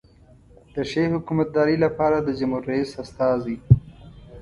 [0.73, 3.57] د ښې حکومتدارۍ لپاره د جمهور رئیس استازی.